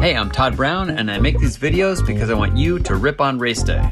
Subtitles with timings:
[0.00, 3.20] Hey, I'm Todd Brown, and I make these videos because I want you to rip
[3.20, 3.82] on race day.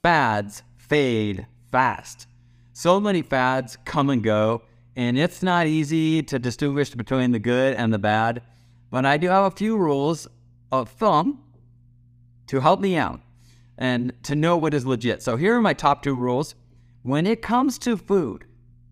[0.00, 2.28] Fads fade fast.
[2.72, 4.62] So many fads come and go,
[4.94, 8.42] and it's not easy to distinguish between the good and the bad.
[8.92, 10.28] But I do have a few rules
[10.70, 11.42] of thumb
[12.46, 13.20] to help me out
[13.76, 15.20] and to know what is legit.
[15.20, 16.54] So here are my top two rules.
[17.02, 18.44] When it comes to food,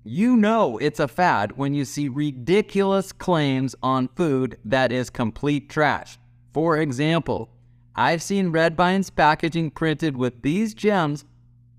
[0.04, 5.70] you know it's a fad when you see ridiculous claims on food that is complete
[5.70, 6.18] trash.
[6.52, 7.50] For example,
[7.94, 11.24] I've seen Red Vines packaging printed with these gems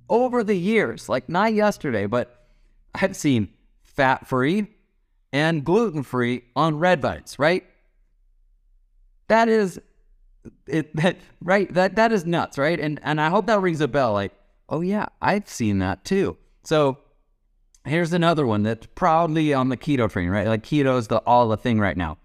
[0.09, 2.47] over the years, like not yesterday, but
[2.93, 3.49] I've seen
[3.81, 4.67] fat free
[5.31, 7.65] and gluten free on Red Vines, right?
[9.27, 9.79] That is
[10.67, 12.79] it that right that that is nuts, right?
[12.79, 14.33] And and I hope that rings a bell like,
[14.69, 16.99] "Oh yeah, I've seen that too." So,
[17.85, 20.47] Here's another one that's proudly on the keto train, right?
[20.47, 22.17] Like keto is the all the thing right now.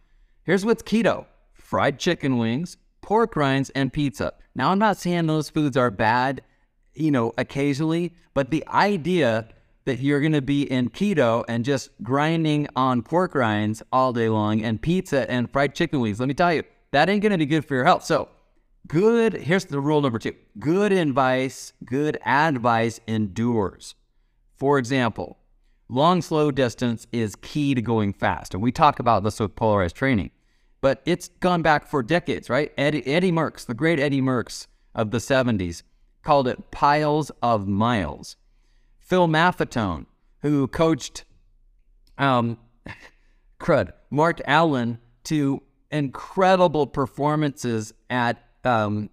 [0.45, 4.35] Here's what's keto: fried chicken wings, pork rinds, and pizza.
[4.55, 6.43] Now, I'm not saying those foods are bad,
[6.95, 9.49] you know, occasionally, but the idea
[9.85, 14.29] that you're going to be in keto and just grinding on pork rinds all day
[14.29, 17.39] long and pizza and fried chicken wings, let me tell you, that ain't going to
[17.39, 18.05] be good for your health.
[18.05, 18.29] So,
[18.87, 23.95] good, here's the rule number two good advice, good advice endures.
[24.57, 25.39] For example,
[25.91, 28.53] Long, slow distance is key to going fast.
[28.53, 30.31] And we talk about this with polarized training.
[30.81, 32.73] But it's gone back for decades, right?
[32.77, 35.83] Eddie, Eddie Merckx, the great Eddie Merckx of the 70s,
[36.23, 38.37] called it piles of miles.
[39.01, 40.05] Phil Maffetone,
[40.43, 41.25] who coached
[42.19, 42.59] um,
[43.61, 49.09] crud, Mark Allen to incredible performances at um,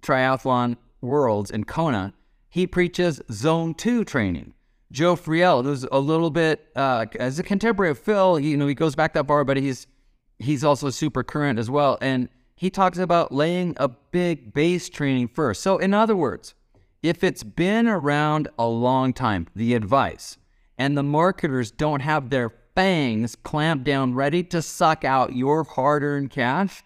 [0.00, 2.14] Triathlon Worlds in Kona,
[2.48, 4.54] he preaches zone two training.
[4.92, 8.74] Joe Friel, who's a little bit uh, as a contemporary of Phil, you know, he
[8.74, 9.86] goes back that far, but he's
[10.38, 11.98] he's also super current as well.
[12.00, 15.62] And he talks about laying a big base training first.
[15.62, 16.54] So in other words,
[17.02, 20.38] if it's been around a long time, the advice,
[20.76, 26.30] and the marketers don't have their fangs clamped down ready to suck out your hard-earned
[26.30, 26.82] cash,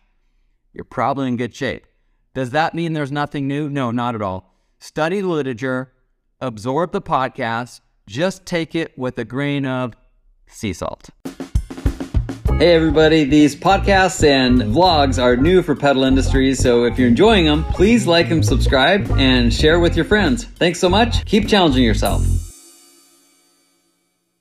[0.73, 1.87] you're probably in good shape.
[2.35, 3.69] Does that mean there's nothing new?
[3.69, 4.55] No, not at all.
[4.79, 5.93] Study the literature,
[6.41, 9.95] absorb the podcast, just take it with a grain of
[10.47, 11.11] sea salt.
[12.59, 17.47] Hey everybody, these podcasts and vlogs are new for Pedal Industries, so if you're enjoying
[17.47, 20.45] them, please like and subscribe and share with your friends.
[20.45, 21.25] Thanks so much.
[21.25, 22.23] Keep challenging yourself.